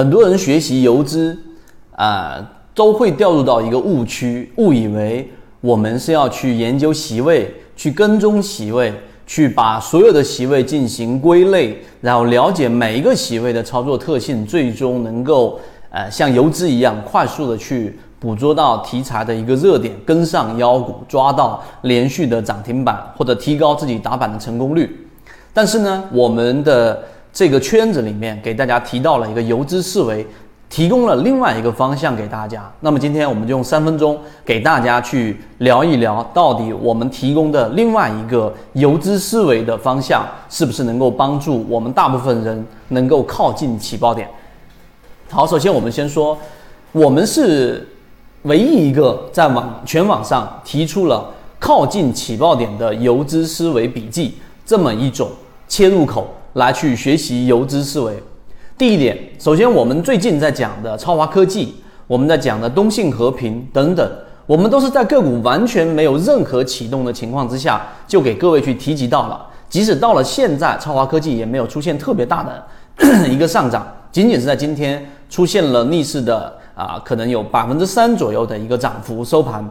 [0.00, 1.36] 很多人学习游资
[1.94, 2.42] 啊，
[2.74, 5.30] 都会掉入到一个误区，误以为
[5.60, 8.90] 我们是要去研究席位，去跟踪席位，
[9.26, 15.60] 去把所有的席位进行归类，然后了解每一个席位的操作特性，最终能够
[15.90, 25.06] 呃像游资一样快速的去捕捉到题材的一个热点，跟上妖股，抓到连续的涨停板，或者提高自己打板的成功率。
[25.52, 27.02] 但是呢，我们的
[27.32, 30.26] 这个圈子里面给大家提到了一个游资思维，
[30.68, 32.70] 提供了另外一个方向给大家。
[32.80, 44.28] 那么今天我们就用三分钟给大家去聊一聊，到底我们提供的另外一个游资思维的方向，是不是能够帮助我们大部分人能够靠近起爆点？
[45.28, 46.36] 好，首先我们先说，
[46.92, 47.88] 我们是
[48.42, 54.36] 唯一一个在网全网上提出了靠近起爆点的游资思维笔记。
[54.66, 55.28] 这么一种
[55.66, 58.22] 切入口来去学习游资思维。
[58.76, 61.74] 第一点，首先我们最近在讲的超华科技，
[62.06, 64.10] 我们在讲的东信和平等等，
[64.46, 69.46] 我们都是在个股完全没有任何启动的情况之下，就给各位去提及到了。
[69.68, 79.64] 即使到了现在，超华科技也没有出现特别大的一个上涨，仅仅是在今天出现了逆势的啊，可能有百分之三左右的一个涨幅收盘。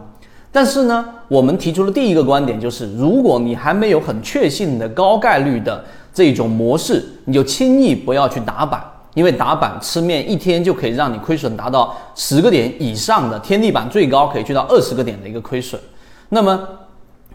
[0.52, 8.82] 但是呢，我们提出的第一个观点就是，如果你还没有很确信的高概率的这种模式，你就轻易不要去打板，
[9.14, 15.80] 因为打板吃面一天就可以让你亏损达到十个点以上的天地板，最高可以去到二十个点的一个亏损。
[16.28, 16.60] 那么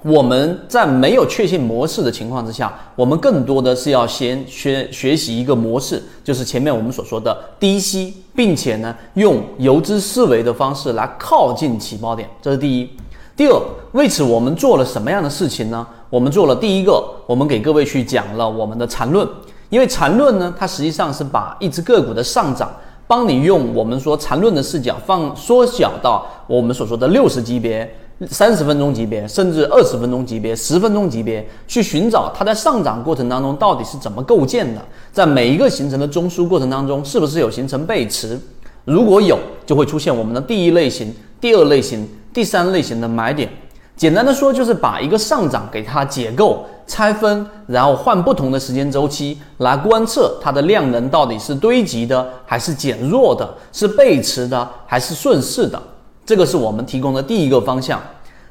[0.04, 12.90] 我们在没有确信模式的情况之下，我们更多的是要先学学习一个模式，就是前面我们所说的低吸，并且呢用游资思维的方式来靠近起爆点，这是第一。
[13.36, 15.86] 第二，为此我们做了什么样的事情呢？
[16.10, 19.28] 我们做了第一个，我们给各位去讲了我们的缠论，
[19.70, 22.74] 因为缠论呢，它实际上是把一只个股的上涨，
[23.08, 27.94] 帮你用我们说缠论的视角放缩小到我们所说的六十级别、
[28.30, 34.82] 三十分钟级别，甚至二十分钟级别、十分钟级别，去寻找它在上涨过程当中到底是怎么构建的，
[35.12, 38.40] 在每一个形成的中枢过程当中，是不是有形成背驰？
[38.86, 42.08] 如果有，就会出现我们的第一类型、第二类型。
[42.36, 43.50] 第三类型的买点，
[43.96, 55.82] 简单的说就是把一个上涨给它解构拆分，然后换不同的时间周期来观测它的量能到底是堆积的还是减弱的，是背驰的还是顺势的。
[56.26, 58.02] 这个是我们提供的第一个方向。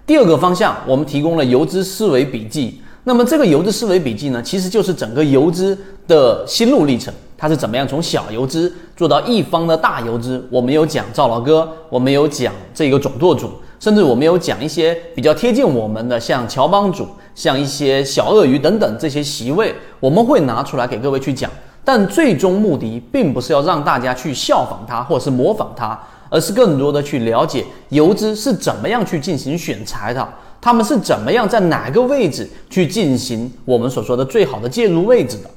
[0.06, 2.81] 第二个方向，我们提供了游资思维笔记。
[3.03, 5.77] 那么这个游资思维笔记呢，其实就是整个游资
[6.09, 7.12] 的心路历程。
[7.37, 10.43] 它是怎么样从小游资做到一方的大游资？
[10.50, 13.50] 我们有讲赵老哥，我们有讲这个总舵主。
[13.84, 21.50] 甚至我们有讲一些比较贴近我们的，像乔帮主、像一些小鳄鱼等等这些席位，我们会拿出来给各位去讲。
[21.84, 26.00] 但最终目的并不是要让大家去效仿它或者是模仿它，
[26.31, 30.27] 而是更多的去了解游资是怎么样去进行选材的，
[30.62, 35.50] 他们是怎么样在哪个位置去进行我们所说的最好的介入位置的。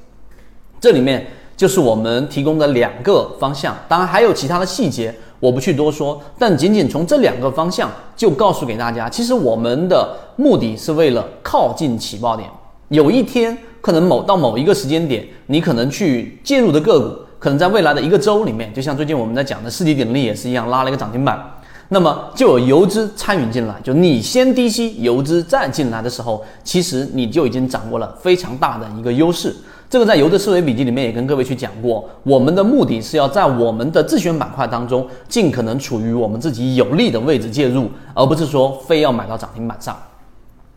[0.78, 5.14] 这里面就是我们提供的两个方向，当然还有其他的细节。
[5.40, 12.48] 我不去多说，但仅仅从这两个方向就告诉给大家，其实我们的目的是为了靠近起爆点。
[12.88, 21.38] 有一天，可能某到某一个时间点，你可能去介入的个股，可能在未来的一个周里面，就像最近我们在讲的世纪鼎力也是一样，拉了一个涨停板，
[21.90, 29.54] 那么就有游资参与进来，就你先低吸，游资再进来的时候，其实你就已经掌握了非常大的一个优势。
[29.90, 39.96] 这个在游资思维笔记里面也跟各位去讲过，我们的目的是要在我们的自选板块当中，尽可能处于我们自己有利的位置介入，而不是说非要买到涨停板上。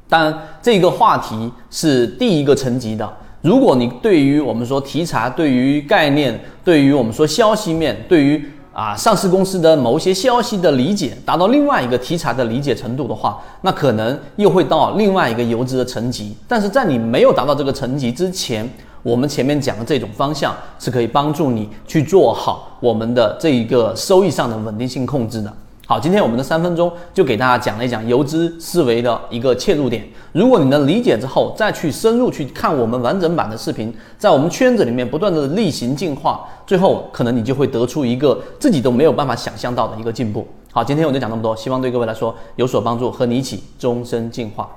[0.08, 3.10] 当然，这个话题是第一个层级的。
[3.42, 16.34] 如果你对于我们说题材、对于概念、对于我们说消息面、对于啊，上市公司的某些消息的理解达到另外一个题材的理解程度的话，那可能又会到另外一个游资的层级。
[16.48, 18.70] 但是在你没有达到这个层级之前，
[19.04, 25.52] 我们前面讲的这种方向是可以帮助你去做好我们的这一个收益上的稳定性控制的。
[25.88, 30.08] 好，今天我们的三分钟就给大家讲了一讲游资思维的一个切入点。
[30.32, 40.48] 如果你能理解之后，再去深入去看我们完整版的视频，在我们圈子里面不断的例行进化，最后可能你就会得出一个自己都没有办法想象到的一个进步。
[40.72, 44.70] 好，今天我就讲那么多，希望对各位来说有所帮助，和你一起终身进化。